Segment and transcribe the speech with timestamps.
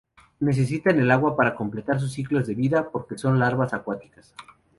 [0.39, 4.33] Necesitan el agua para completar sus ciclos de vida, porque las larvas son acuáticas.